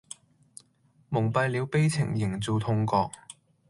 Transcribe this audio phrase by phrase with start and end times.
[1.09, 3.15] 蒙蔽了悲情營造錯覺